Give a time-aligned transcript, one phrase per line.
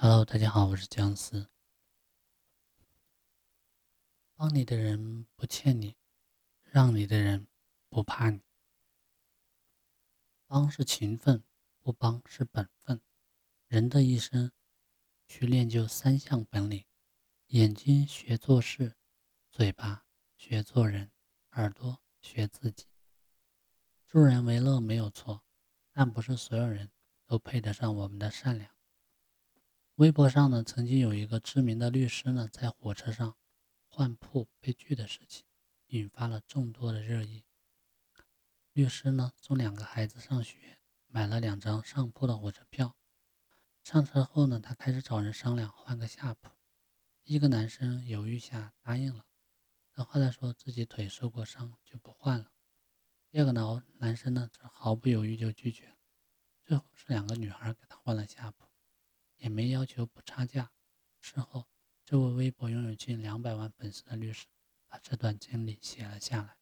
[0.00, 1.48] Hello，大家好，我是姜思。
[4.36, 5.96] 帮你的人不欠你，
[6.62, 7.48] 让你的人
[7.88, 8.40] 不怕你。
[10.46, 11.42] 帮是情分，
[11.80, 13.02] 不帮是本分。
[13.66, 14.52] 人的一生，
[15.26, 16.86] 去练就三项本领：
[17.48, 18.94] 眼睛学做事，
[19.50, 21.10] 嘴巴学做人，
[21.54, 22.86] 耳朵学自己。
[24.06, 25.42] 助人为乐没有错，
[25.90, 26.92] 但不是所有人
[27.26, 28.77] 都配得上我们的善良。
[29.98, 33.36] 微博上呢，曾经有一个知名的律师呢，在火车上
[33.88, 35.44] 换铺被拒的事情，
[35.88, 37.44] 引发了众多的热议。
[38.72, 42.94] 律师呢，送两个孩子上学，买了两张上铺的火车票。
[43.82, 46.52] 上车后呢，他开始找人商量换个下铺。
[47.24, 49.26] 一个男生犹豫下答应了，
[49.92, 52.52] 但后来说自己腿受过伤就不换了。
[53.32, 55.96] 第二个男男生呢，则毫不犹豫就拒绝了。
[56.62, 58.67] 最后是两个女孩给他换了下铺。
[59.38, 60.70] 也没要求补差价。
[61.20, 61.68] 事后，
[62.04, 64.46] 这位微博拥有近两百万粉丝的律师
[64.86, 66.56] 把这段经历写了下来。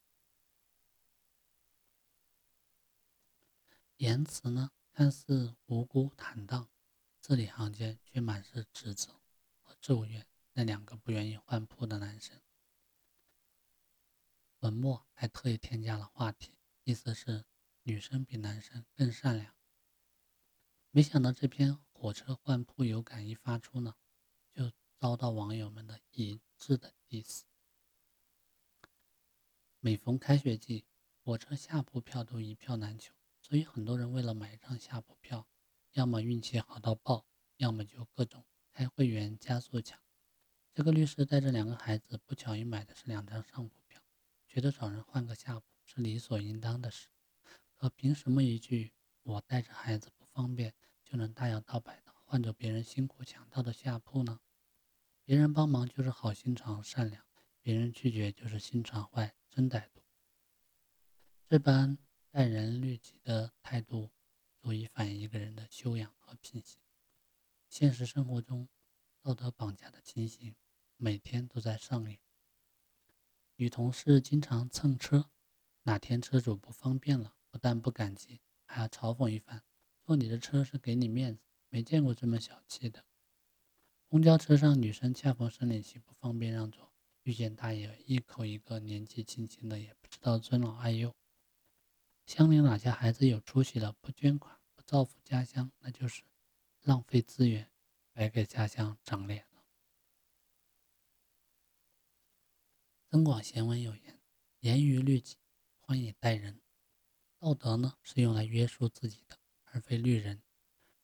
[3.97, 6.69] 言辞呢，看似无辜坦荡，
[7.19, 9.21] 字里行间却满是指责
[9.61, 12.41] 和咒怨那两个不愿意换铺的男生。
[14.59, 17.45] 文末还特意添加了话题，意思是
[17.83, 19.55] 女生比男生更善良。
[20.91, 21.79] 没想到这篇。
[22.07, 23.93] 火车换铺有感一发出呢，
[24.53, 27.41] 就遭到网友们的一致的 diss。
[29.81, 30.85] 每逢开学季，
[31.21, 35.49] 火车下铺票都一票难求，所以很多人为了买一张下铺票，
[35.91, 37.25] 要么运气好到爆，
[37.57, 39.99] 要么就各种开会员加速抢。
[40.73, 44.01] 这个律师带着两个孩子，不巧也买的是两张上铺票，
[44.47, 47.09] 觉得找人换个下铺是理所应当的事。
[47.75, 50.73] 可凭什么一句“我带着孩子不方便”？
[51.09, 54.41] 就能大摇大摆的换走别人辛苦抢到的下铺呢？
[55.23, 57.23] 别人帮忙就是好心肠善良，
[57.61, 60.01] 别人拒绝就是心肠坏真歹毒。
[61.47, 61.97] 这般
[62.29, 64.11] 待人律己的态度，
[64.57, 66.81] 足以反映一个人的修养和品行。
[67.69, 68.67] 现实生活中，
[69.21, 70.57] 道德绑架的情形
[70.97, 72.19] 每天都在上演。
[73.55, 75.29] 女同事经常蹭车，
[75.83, 79.63] 哪天车主不方便了，不但不感激，还要嘲讽一番。
[80.07, 83.03] 坐你的车是给你面子，没见过这么小气的。
[84.07, 91.13] 公交车上，女生恰逢生理期不方便让座，遇见大爷一口一个年纪轻轻的，也不知道尊老爱幼。
[92.25, 96.23] 乡邻哪家孩子有出息了，不捐款不造福家乡，那就是
[96.83, 97.69] 浪费资源，
[98.13, 99.65] 白给家乡长脸了。
[103.09, 104.21] 增广贤文有言
[104.61, 105.35] ：“严于律己，
[105.81, 106.61] 宽以待人。”
[107.39, 109.37] 道德呢，是用来约束自己的。
[109.77, 110.41] 而非绿人。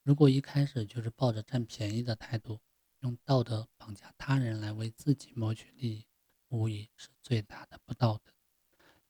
[0.01, 2.59] 如果一开始就是抱着占便宜的态度，
[3.01, 6.07] 用道德绑架他人来为自己谋取利益，
[6.49, 8.33] 无疑是最大的不道德。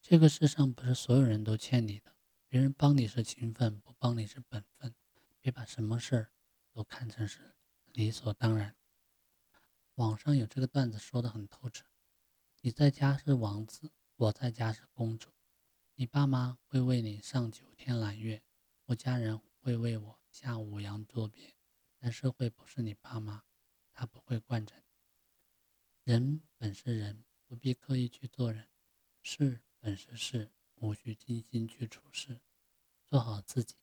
[0.01, 2.13] 这个世上不是所有人都欠你的，
[2.50, 4.94] 别人帮你是情分，不帮你是本分。
[5.40, 6.31] 别把什么事儿
[6.74, 7.56] 都看成是
[7.94, 8.75] 理所当然。
[9.95, 11.85] 网上有这个段子说的很透彻：
[12.59, 15.30] 你在家是王子，我在家是公主。
[15.95, 18.44] 你爸妈会为你上九天揽月，
[18.88, 19.40] 我家人。
[19.63, 21.56] 会为我下五洋捉鳖，
[21.97, 23.46] 但社会不是你爸妈，
[23.94, 24.84] 他不会惯着你。
[26.03, 28.66] 人本是人，不必刻意去做人；
[29.22, 32.41] 事本是事，无需精心去处事。
[33.06, 33.75] 做好自己，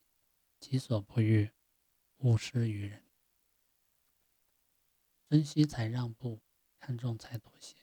[0.58, 1.50] 己所不欲，
[2.18, 3.02] 勿施于人。
[5.30, 6.42] 珍惜才让步，
[6.78, 7.76] 看重才妥协。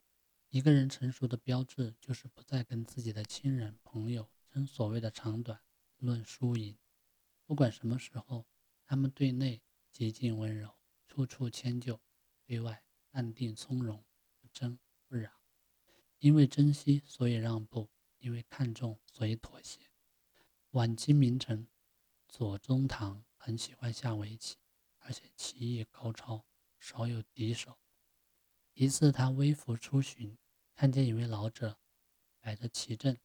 [0.49, 5.59] 一个人成熟的标志，就是不再跟自己的亲人朋友争所谓的长短，
[5.97, 6.77] 论输赢。
[7.47, 8.45] 不管什么时候，
[8.83, 10.77] 他们对内极尽温柔，
[11.07, 12.01] 处处迁就；
[12.43, 14.03] 对外淡定从容，
[14.35, 14.77] 不争
[15.07, 15.31] 不扰。
[16.19, 19.79] 因为珍惜，所以让步；因为看重，所以妥协。
[20.71, 21.69] 晚清名臣
[22.27, 24.57] 左宗棠很喜欢下围棋，
[24.97, 26.45] 而且棋艺高超，
[26.77, 27.79] 少有敌手。
[28.73, 30.37] 一次，他微服出巡，
[30.75, 31.79] 看见一位老者
[32.41, 33.17] 摆着棋阵，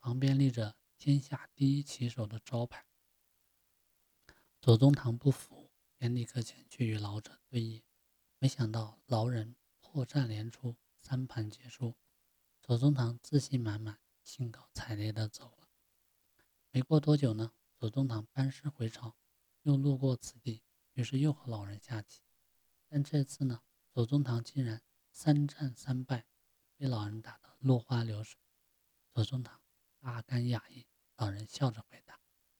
[0.00, 2.86] 旁边立着“天下第一棋手”的招牌。
[4.66, 7.84] 左宗棠不服，便立刻前去与老者对弈。
[8.40, 11.94] 没想到老人破绽连出，三盘皆输。
[12.60, 15.68] 左宗棠自信满满，兴高采烈地走了。
[16.72, 19.16] 没过多久呢，左宗棠班师回朝，
[19.62, 20.64] 又路过此地，
[20.94, 22.22] 于是又和老人下棋。
[22.88, 24.82] 但这次呢，左宗棠竟然
[25.12, 26.26] 三战三败，
[26.76, 28.40] 被老人打得落花流水。
[29.14, 29.60] 左宗棠
[30.00, 32.18] 大感讶异，老人笑着回答。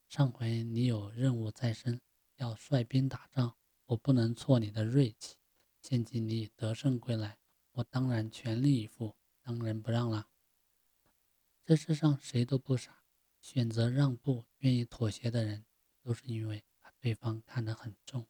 [0.08, 2.00] 上回你有任务在身，
[2.36, 3.56] 要率兵打仗，
[3.86, 5.36] 我不能挫你的锐气。
[5.80, 7.38] 现今你得胜归来，
[7.72, 10.28] 我当然全力以赴，当仁不让了。
[11.64, 13.02] 这世上谁都不傻，
[13.40, 15.66] 选择让步、愿意妥协的人，
[16.00, 18.26] 都是因为把对方看得很重。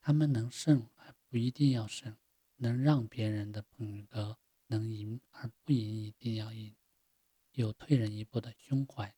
[0.00, 2.16] 他们能胜而不一定要胜，
[2.56, 6.76] 能让别人的捧得，能赢而不赢一定要赢，
[7.52, 9.14] 有退人一步的胸怀。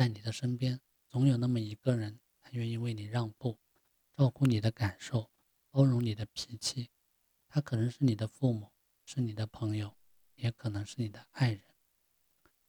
[0.00, 0.80] 在你的身边，
[1.10, 3.58] 总有那么一个人，他愿意为你让步。
[4.16, 5.30] 照顾你的感受，
[5.68, 6.88] 包容你的脾气，
[7.46, 8.72] 他可能是你的父母，
[9.04, 9.94] 是你的朋友，
[10.36, 11.62] 也可能是你的爱人。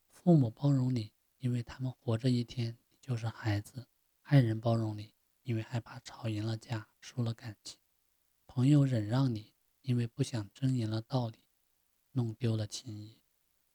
[0.10, 3.86] 父母包容你，因为他们活着一天，你就是孩子；
[4.24, 5.13] 爱人包容你，
[5.44, 7.78] 因为害怕吵赢了架，输了感情；
[8.45, 11.39] 朋友忍让你，因为不想争赢了道理，
[12.12, 13.22] 弄丢了情谊。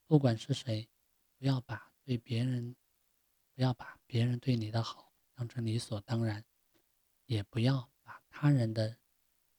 [0.04, 0.90] 不管是谁，
[1.38, 2.76] 不要把对别人，
[3.56, 6.44] 不要把别人对你的好当成理所当然。
[7.24, 8.98] 也不要把他人的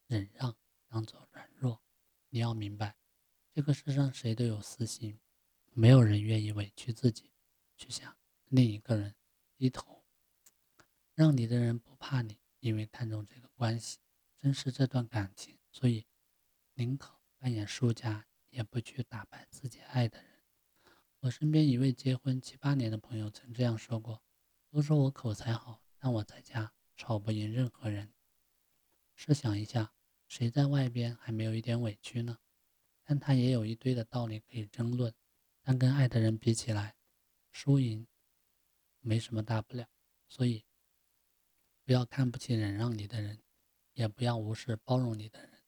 [0.06, 0.56] 忍让
[0.88, 1.84] 当做软弱。
[2.30, 2.96] 你要明白，
[3.52, 5.20] 这个世上谁都有私心，
[5.74, 7.34] 没有人愿意委屈自己
[7.76, 9.14] 去向另一个人
[9.58, 10.06] 低头。
[11.14, 14.00] 让你的人不怕你，因为看重这个关系，
[14.38, 16.08] 珍视这段感情，所以
[16.76, 20.37] 宁可扮演输家，也不去打败自己爱的人。
[21.20, 24.22] 我身边一位结婚七八年的朋友曾这样说过
[24.70, 28.12] ：“都说我口才好，但我在家。”吵不赢任何人。
[29.14, 29.94] 试想一下，
[30.28, 32.40] 谁在外边还没有一点委屈呢？
[33.04, 35.14] 但他也有一堆的道理可以争论。
[35.62, 36.96] 但跟爱的人比起来，
[37.52, 38.08] 输赢
[39.00, 39.88] 没什么大不了。
[40.28, 40.66] 所以，
[41.84, 43.44] 不要看不起忍让你的人，
[43.94, 45.62] 也不要无视包容你的人。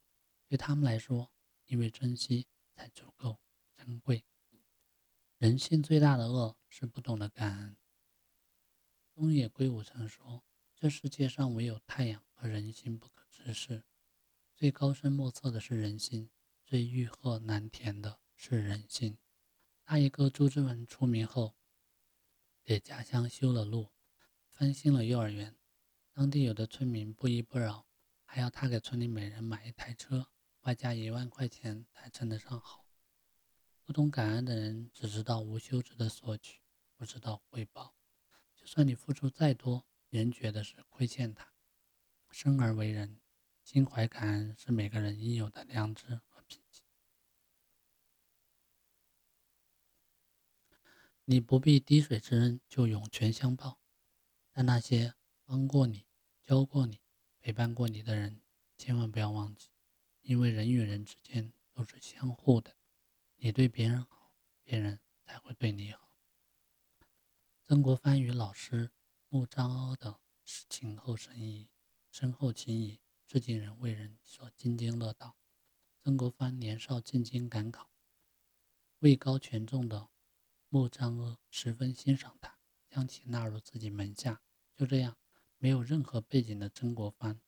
[0.47, 1.31] 对他们来说，
[1.65, 3.39] 因为珍惜才足够
[3.77, 4.25] 珍贵。
[5.39, 7.77] 人性最大的恶是不懂得感恩。
[9.13, 10.43] 东野圭吾曾说。
[10.75, 13.83] 这世界上唯有太阳和人心不可直视，
[14.55, 16.29] 最高深莫测的是人心，
[16.63, 19.17] 最欲壑难填的是人心。
[19.83, 21.57] 大一哥朱之文出名后，
[22.63, 23.91] 给家乡修了路，
[24.51, 25.57] 翻新了幼儿园，
[26.13, 27.85] 当地有的村民不依不饶，
[28.23, 30.27] 还要他给村里每人买一台车，
[30.61, 32.78] 外加一万块钱才称得上好。
[33.89, 36.61] 不懂感恩的人只知道无休止的索取，
[36.95, 37.95] 不知道回报。
[38.55, 41.51] 就算你付出再多，人觉得是亏欠他。
[42.29, 43.19] 生而为人，
[43.63, 46.85] 心怀感恩是每个人应有的良知和品性。
[51.25, 53.79] 你不必滴水之恩就涌泉相报，
[54.51, 55.15] 但那些
[55.45, 56.05] 帮过你、
[56.43, 56.99] 教过你、
[57.39, 58.43] 陪伴过你的人，
[58.77, 59.69] 千万不要忘记，
[60.21, 62.75] 因为人与人之间都是相互的。
[63.41, 64.33] 你对别人好，
[64.65, 66.11] 别人才会对你好。
[67.65, 68.91] 曾国藩与老师。
[69.31, 71.69] 穆彰阿的情厚深谊，
[72.09, 75.37] 深厚情谊，至今仍为人所津津乐道。
[76.03, 77.91] 曾国藩年少进京赶考，
[78.97, 80.09] 位高权重的
[80.67, 82.57] 穆彰阿十分欣赏他，
[82.89, 84.41] 将其纳入自己门下。
[84.75, 85.15] 就这样，
[85.59, 87.39] 没有任何背景的曾国藩，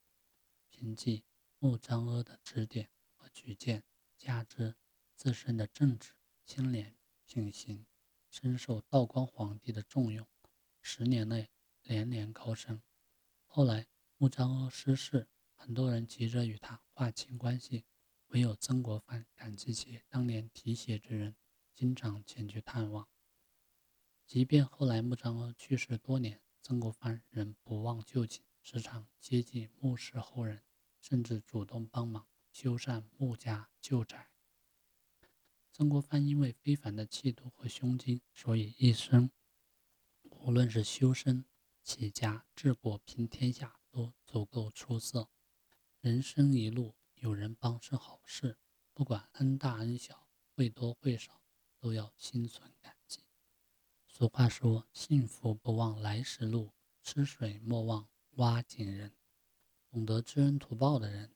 [0.68, 1.24] 凭借
[1.58, 3.82] 穆彰阿的指点和举荐，
[4.16, 4.76] 加之
[5.22, 6.10] 自身的正直、
[6.44, 7.86] 清廉、品行，
[8.28, 10.26] 深受道光皇帝的重用。
[10.80, 11.48] 十年内。
[11.82, 12.82] 连连高升。
[13.46, 13.86] 后来
[14.16, 17.84] 穆彰阿失势，很多人急着与他划清关系，
[18.28, 21.36] 唯有曾国藩感激其当年提携之人，
[21.72, 23.08] 经常前去探望。
[24.26, 30.64] 即便后来穆彰阿去世多年，曾国藩仍不忘旧情，时常接济穆氏后人，
[31.00, 34.31] 甚至主动帮忙修缮穆家旧宅。
[35.72, 39.30] 曾国藩因为非凡的气度和胸襟，所以一生
[40.22, 41.44] 无论是修身。
[41.84, 45.28] 齐家治国平天下都足够出色。
[45.98, 48.56] 人生一路有人帮是好事，
[48.92, 51.42] 不管恩大恩小，会多会少，
[51.80, 53.24] 都要心存感激。
[54.06, 59.16] 俗话说：“幸福不忘来时路，吃水莫忘挖井人。”
[59.90, 61.34] 懂得知恩图报的人，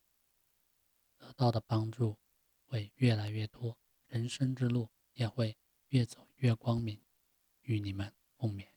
[1.19, 2.19] 得到的帮助
[2.67, 3.77] 会越来越多，
[4.07, 5.57] 人生之路也会
[5.89, 7.07] 越走越光明。
[7.67, 8.76] 与你们共勉。